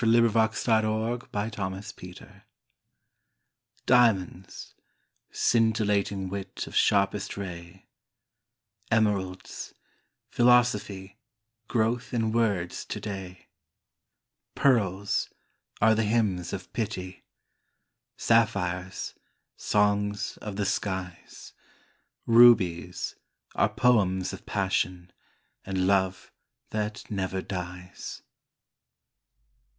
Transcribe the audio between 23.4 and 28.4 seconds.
Are poems of passion And love that never dies.